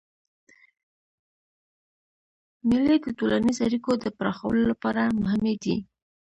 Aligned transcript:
مېلې 2.67 2.95
د 3.01 3.07
ټولنیزو 3.17 3.65
اړیکو 3.67 3.91
د 4.03 4.05
پراخولو 4.17 4.61
له 4.69 4.75
پاره 4.81 5.03
مهمي 5.23 5.55
دي. 5.63 5.77